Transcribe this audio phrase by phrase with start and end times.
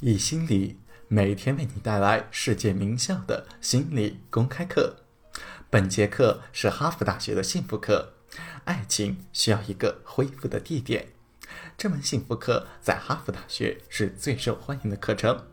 [0.00, 0.78] 易心理
[1.08, 4.98] 每天为你带来世界名校的心理公开课。
[5.68, 8.12] 本节课是哈佛大学的幸福课，
[8.64, 11.08] 爱情需要一个恢复的地点。
[11.76, 15.46] 这门幸福课在哈佛大学是最受欢迎的课程，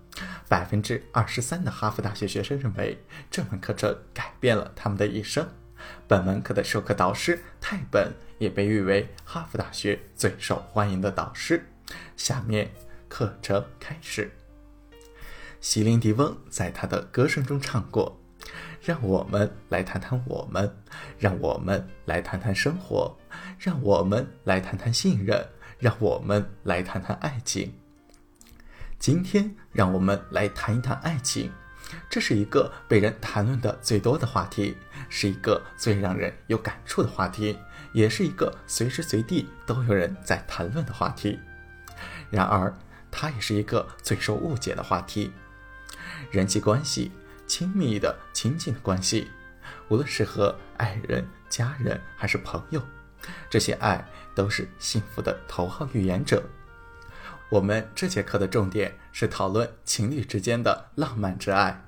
[0.48, 5.50] 百分之二十三的哈佛大学学生认为这门课程改变了他们的一生。
[6.08, 11.68] 本门课的授课导师泰本也被誉为哈佛大学最受欢迎的导师。
[12.16, 12.70] 下面。
[13.18, 14.29] 课程开始。
[15.62, 18.20] 席琳迪翁在他的歌声中唱过
[18.84, 20.70] ：“让我们来谈谈我们，
[21.17, 23.17] 让我们来谈谈生活，
[23.58, 25.48] 让我们来谈谈信任，
[25.80, 27.73] 让我们来谈谈爱情。”
[28.99, 31.50] 今天，让我们来谈一谈爱情。
[32.09, 34.75] 这是一个被人谈论的最多的话题，
[35.08, 37.58] 是一个最让人有感触的话题，
[37.94, 41.39] 也是一个随时随地都有人在谈论的话题。
[42.30, 42.75] 然而，
[43.17, 45.31] 它也是一个最受误解的话题。
[46.29, 47.13] 人际关系，
[47.47, 49.31] 亲密的、亲近的关系，
[49.88, 52.81] 无论是和爱人、家人还是朋友，
[53.49, 56.44] 这些爱都是幸福的头号预言者。
[57.47, 61.85] 我们这节课的重点是讨论情侣之间的浪漫之爱，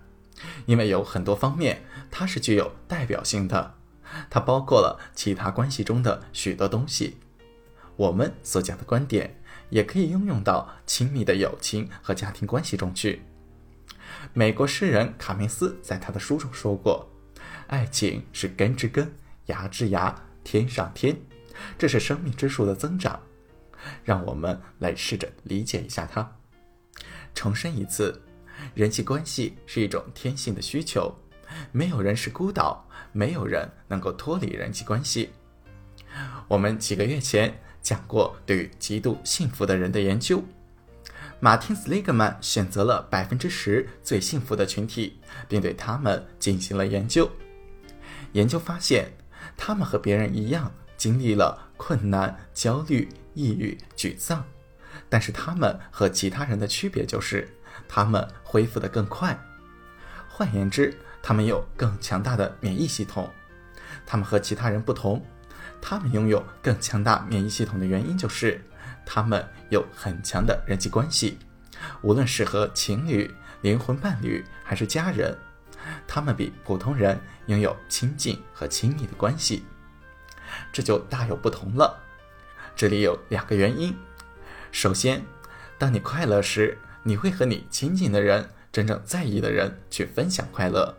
[0.66, 3.76] 因为有很多方面它是具有代表性的，
[4.30, 7.18] 它包括了其他关系中的许多东西。
[7.98, 9.42] 我们所讲的观点。
[9.70, 13.22] 也可以应用到亲密的友情和家庭关系中去。
[14.34, 17.08] 美国诗人卡梅斯在他的书中说过
[17.68, 19.14] ：“爱情是根之根，
[19.48, 21.16] 芽之芽，天上天，
[21.78, 23.20] 这是生命之树的增长。”
[24.04, 26.30] 让我们来试着理解一下它。
[27.36, 28.22] 重申一次，
[28.74, 31.14] 人际关系是一种天性的需求，
[31.72, 35.30] 没有人是孤岛，没有人能够脱离人际关系。
[36.48, 37.60] 我们几个月前。
[37.88, 40.44] 讲过对于极度幸福的人的研究，
[41.40, 47.32] 马丁斯利格曼选择了百分之十最幸福的群体，并对他们进行了研究。
[48.34, 49.14] 研究发现，
[49.56, 54.44] 他们和别人一样经历了困难、焦虑、抑郁、沮丧，
[55.08, 57.48] 但是他们和其他人的区别就是，
[57.88, 59.40] 他们恢复得更快。
[60.28, 60.94] 换言之，
[61.24, 63.32] 他们有更强大的免疫系统。
[64.06, 65.26] 他们和其他人不同。
[65.82, 68.62] 他们拥有更强大免疫系统的原因就是，
[69.06, 71.38] 他们有很强的人际关系，
[72.02, 75.38] 无论是和情侣、灵魂伴侣还是家人，
[76.06, 79.64] 他们比普通人拥有亲近和亲密的关系，
[80.74, 81.98] 这就大有不同了。
[82.76, 83.96] 这里有两个原因：
[84.72, 85.24] 首先，
[85.78, 90.94] 当你快乐时，你会和你亲近的人、真正在意的人去分享快乐，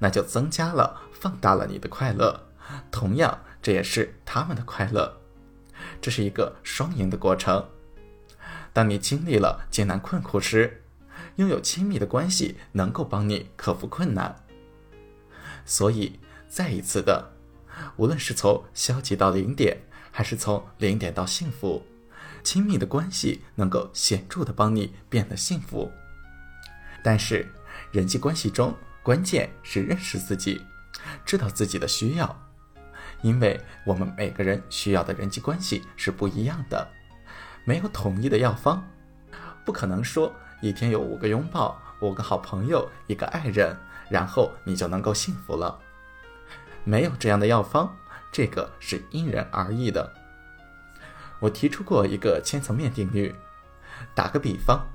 [0.00, 2.48] 那就增加了、放大了你的快乐。
[2.90, 3.38] 同样。
[3.66, 5.20] 这也是他们的快乐，
[6.00, 7.68] 这是一个双赢的过程。
[8.72, 10.84] 当你经历了艰难困苦时，
[11.34, 14.36] 拥有亲密的关系能够帮你克服困难。
[15.64, 17.32] 所以，再一次的，
[17.96, 19.76] 无论是从消极到零点，
[20.12, 21.84] 还是从零点到幸福，
[22.44, 25.90] 亲密的关系能够显著的帮你变得幸福。
[27.02, 27.52] 但是，
[27.90, 28.72] 人际关系中
[29.02, 30.64] 关键是认识自己，
[31.24, 32.45] 知道自己的需要。
[33.22, 36.86] 因为我们每个人需要的人际关系是不一样的，
[37.64, 38.84] 没有统一的药方，
[39.64, 43.76] 不可能说一天有五个拥抱、五个好朋友、一个爱人，
[44.08, 45.78] 然后你就能够幸福了。
[46.84, 47.96] 没有这样的药方，
[48.30, 50.12] 这个是因人而异的。
[51.40, 53.34] 我提出过一个千层面定律，
[54.14, 54.86] 打个比方，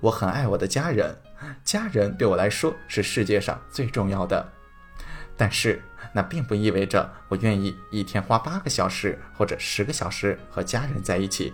[0.00, 1.14] 我很爱我的家人，
[1.64, 4.52] 家人对我来说是世界上最重要的，
[5.36, 5.82] 但是。
[6.14, 11.52] 那并不意味着我愿意一天花八个小时或者十个小时和家人在一起。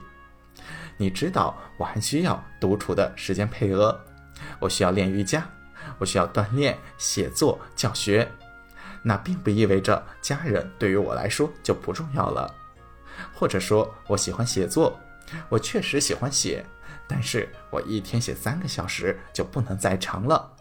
[0.98, 3.98] 你知道，我还需要独处的时间配额，
[4.59, 5.48] 我需要练瑜伽，
[5.98, 8.31] 我需要锻炼、写作、教学。
[9.03, 12.54] 那并不意味着家人对于我来说就不重要了。
[13.34, 15.00] 或者说，我喜欢写作，
[15.48, 16.62] 我确实喜欢写，
[17.09, 20.54] 但是我一天写三个小时就不能再长了。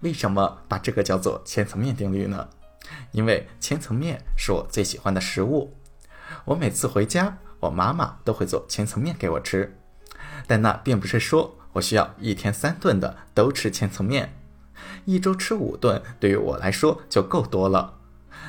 [0.00, 2.46] 为什么把这个叫做千层面定律呢？
[3.12, 5.76] 因为千层面是我最喜欢的食物，
[6.44, 9.78] 我每次回家，我妈妈都会做千层面给我吃。
[10.46, 14.38] 但那并不是说我需要一天三顿的都吃千层面，
[15.04, 17.98] 一周吃五顿对于我来说就够多了。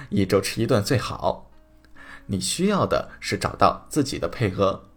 [0.09, 1.49] 一周吃一顿最好。
[2.27, 4.89] 你需要的是找到自己的配合，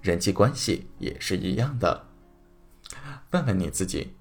[0.00, 2.06] 人际关系也是一样的。
[3.32, 4.16] 问问你自己，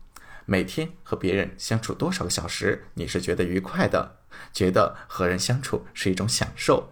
[0.50, 4.18] 每天和别人相处多少个小时，你是觉得愉快的？
[4.52, 6.90] 觉得和人相处是一种享受，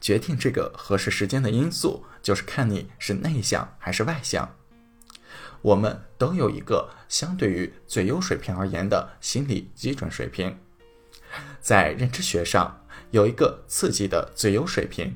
[0.00, 4.52] 决定这个合适时间的因素就是看你是内向还是外向。
[5.62, 10.58] 我们都有一个相对于最优水平而言的心理基准水平。
[11.60, 15.14] 在认知学上，有一个刺激的最优水平，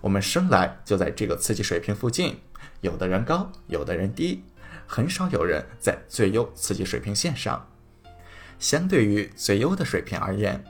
[0.00, 2.38] 我们生来就在这个刺激水平附近，
[2.80, 4.44] 有的人高，有的人低，
[4.86, 7.68] 很少有人在最优刺激水平线上。
[8.58, 10.64] 相对于最优的水平而言，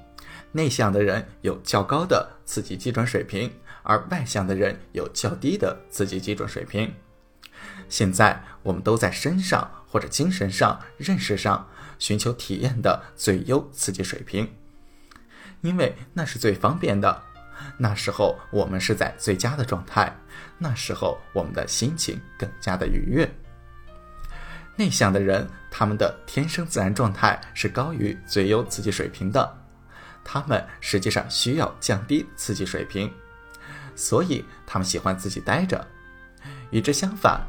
[0.52, 3.52] 内向的人有较高的刺激基准水平，
[3.82, 6.92] 而外向的人有较低的刺激基准水平。
[7.88, 14.52] 现在我们都在身上或者精神上、认识上寻求体验的最优刺激水平，
[15.60, 17.22] 因为那是最方便的。
[17.78, 20.14] 那时候我们是在最佳的状态，
[20.58, 23.30] 那时候我们的心情更加的愉悦。
[24.76, 29.58] 内向的人，他们的天生自然状态是高于最优刺激水平的，
[30.23, 33.11] 他们实际上需要降低刺激水平，
[33.94, 35.87] 所以他们喜欢自己待着。
[36.70, 37.40] 与之相反，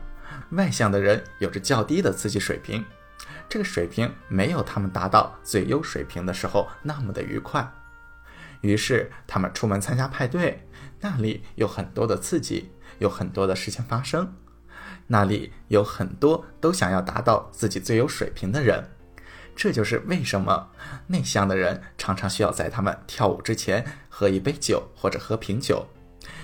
[0.51, 2.85] 外向的人有着较低的刺激水平，
[3.49, 7.69] 这个水平没有他们达到最优水平的时候那么的愉快。
[8.61, 10.67] 于是他们出门参加派对，
[11.01, 14.33] 那里有很多的刺激，有很多的事情发生，
[15.07, 18.91] 那里有很多都想要达到自己最有水平的人。
[19.55, 20.69] 这就是为什么
[21.07, 25.87] 内向的人常常需要在他们跳舞之前喝一杯酒或者喝瓶酒。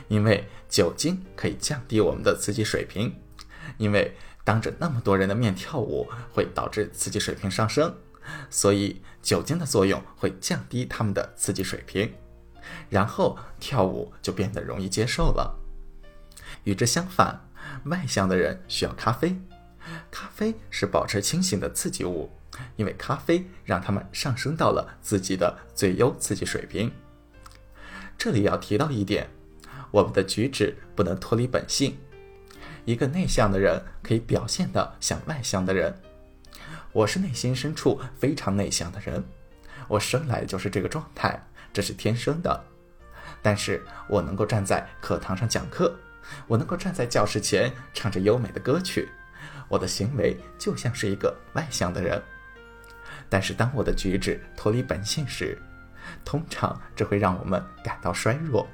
[0.07, 3.15] 因为酒精可以降低我们的刺激水平，
[3.77, 7.95] 因为当着那么多人的面跳舞会导致刺激水平上升，
[8.49, 12.13] 所以酒精的作用会降低他们的刺激水平，
[12.89, 15.57] 然后跳舞就变得容易接受了。
[16.65, 17.47] 与之相反，
[17.85, 19.35] 外向的人需要咖啡，
[20.11, 22.29] 咖啡是保持清醒的刺激物，
[22.75, 26.91] 因为咖啡让他们上升到了自己的最优刺激水平。
[28.17, 29.27] 这里要提到一点。
[29.91, 31.95] 我们的举止不能脱离本性。
[32.83, 35.95] 一个内向的人可以表现得像外向的人。
[36.91, 39.23] 我是内心深处非常内向的人，
[39.87, 41.39] 我生来就是这个状态，
[41.71, 42.63] 这是天生的。
[43.43, 45.95] 但是我能够站在课堂上讲课，
[46.47, 49.09] 我能够站在教室前唱着优美的歌曲，
[49.67, 52.21] 我的行为就像是一个外向的人。
[53.29, 55.57] 但是当我的举止脱离本性时，
[56.23, 58.67] 通常这会让我们感到衰弱。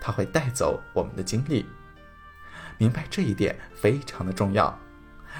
[0.00, 1.64] 它会带走我们的精力。
[2.76, 4.78] 明白这一点非常的重要，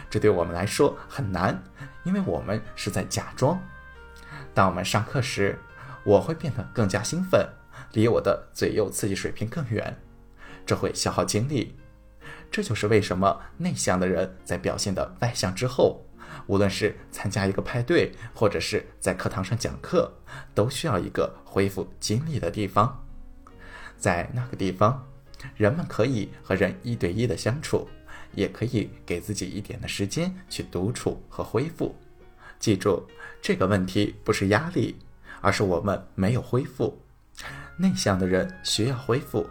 [0.08, 1.62] 这对我们来说很难，
[2.02, 3.60] 因为我们是在假装。
[4.54, 5.58] 当我们上课时，
[6.02, 7.46] 我会变得更加兴奋，
[7.92, 9.94] 离我的最右刺激水平更远，
[10.66, 11.76] 这会消耗精力。
[12.50, 16.04] 这就是为什么内向的人在表现的外向之后，
[16.46, 20.12] 无论是参加一个派对，或者是在课堂上讲课，
[20.54, 23.04] 都需要一个恢复精力的地方。
[23.96, 25.04] 在那个地方，
[25.56, 27.88] 人们可以和人一对一的相处，
[28.32, 31.94] 也可以给自己一点的时间去独处和恢复。
[32.60, 33.04] 记住，
[33.42, 34.96] 这个问题不是压力，
[35.40, 37.02] 而是我们没有恢复。
[37.76, 39.48] 内向的人需要恢复，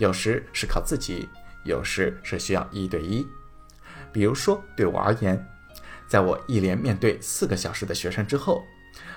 [0.00, 1.28] 有时是靠自己，
[1.62, 3.26] 有时是需要一对一。
[4.10, 5.46] 比如说，对我而言，
[6.08, 8.64] 在我一连面对四个小时的学生之后，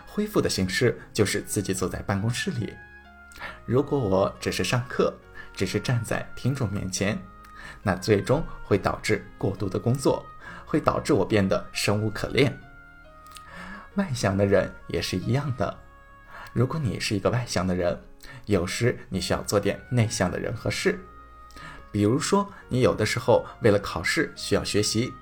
[0.06, 2.74] 恢复的形式就是自己坐在办公室里。
[3.66, 5.18] 如果我只是上课，
[5.54, 7.18] 只是站在听众面前，
[7.82, 10.26] 那最终会导致过度的工作，
[10.66, 12.60] 会导致我变得生无可恋。
[13.96, 15.80] 外向的人也是一样的。
[16.52, 17.98] 如果你是一个外向的人，
[18.46, 21.00] 有时你需要做点内向的人和事。
[21.92, 25.14] 比如说，你有的时候为了考试需要学习，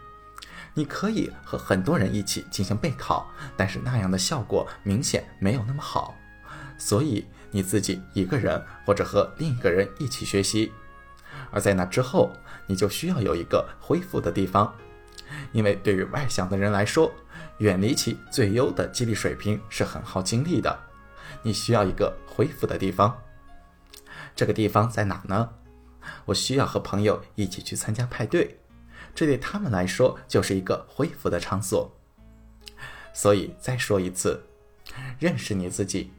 [0.73, 6.15] 你可以和很多人一起进行备考，但是那样的效果明显没有那么好，
[6.77, 7.25] 所以。
[7.53, 10.71] 你自己一个人，或者和另一个人一起学习，
[11.51, 12.31] 而在那之后，
[12.65, 14.73] 你就需要有一个恢复的地方，
[15.51, 17.13] 因为对于外向的人来说，
[17.57, 20.79] 远离其最优的激励水平是很耗精力的。
[21.43, 23.21] 你需要一个恢复的地方，
[24.35, 25.49] 这个地方在哪呢？
[26.25, 28.59] 我需要和朋友一起去参加派对，
[29.13, 31.95] 这对他们来说就是一个恢复的场所。
[33.13, 34.41] 所以再说一次，
[35.19, 36.11] 认识你自己。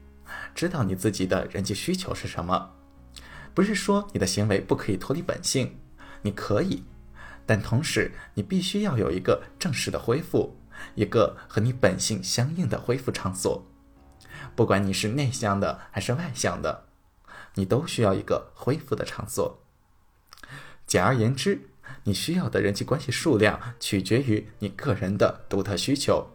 [0.55, 2.71] 知道你自己的人际需求是什么，
[3.53, 5.77] 不是说你的行为不可以脱离本性，
[6.21, 6.83] 你可以，
[7.45, 10.55] 但同时你必须要有一个正式的恢复，
[10.95, 13.63] 一个和你本性相应的恢复场所。
[14.55, 16.85] 不管你是内向的还是外向的，
[17.55, 19.59] 你都需要一个恢复的场所。
[20.85, 21.69] 简而言之，
[22.03, 26.27] 你需要的人际关系数量取决于你个人的独特需求。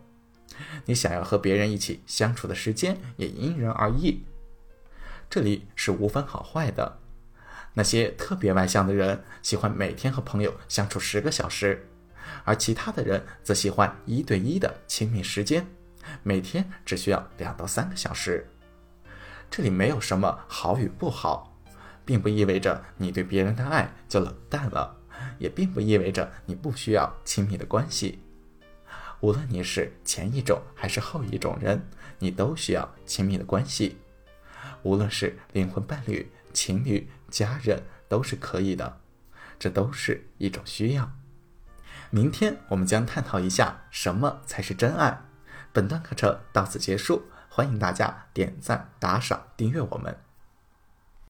[0.87, 4.25] 你想要和别人一起相处的时间也因人而异，
[5.31, 6.99] 这里是无分好坏的。
[7.75, 11.89] 那些特别外向的人喜欢每天和朋友相处十个小时，
[12.45, 15.69] 而其他的人则喜欢一对一的亲密时间，
[16.23, 18.49] 每天只需要两到三个小时。
[19.51, 21.57] 这里没有什么好与不好，
[22.05, 24.97] 并不意味着你对别人的爱就冷淡了，
[25.39, 28.19] 也并不意味着你不需要亲密的关系。
[29.21, 31.89] 无论你是前一种还是后一种人，
[32.19, 33.99] 你都需要亲密的关系。
[34.83, 39.01] 无论是灵魂伴侣、情侣、家人，都是可以的，
[39.59, 41.11] 这都是一种需要。
[42.11, 45.28] 明天我们将探讨一下什么才是真爱。
[45.73, 50.17] 本段课程到此结束，欢迎大家点赞、打赏、订阅我们。